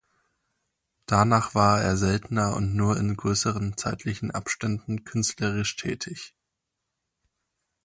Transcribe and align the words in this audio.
Danach 1.05 1.53
war 1.53 1.79
er 1.83 1.95
seltener 1.95 2.55
und 2.55 2.75
nur 2.75 2.97
in 2.97 3.15
größeren 3.15 3.77
zeitlichen 3.77 4.31
Abständen 4.31 5.03
künstlerisch 5.03 5.75
tätig. 5.75 6.33